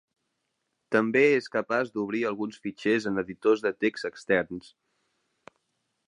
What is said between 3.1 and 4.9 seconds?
en editors de text externs.